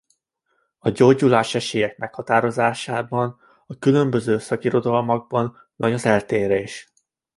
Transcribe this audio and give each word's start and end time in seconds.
A 0.77 0.89
gyógyulási 0.89 1.57
esélyek 1.57 1.97
meghatározásában 1.97 3.39
a 3.67 3.77
különböző 3.79 4.37
szakirodalmakban 4.37 5.57
nagy 5.75 5.93
az 5.93 6.05
eltérés. 6.05 6.91